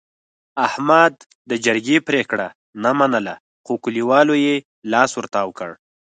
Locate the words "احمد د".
0.67-1.51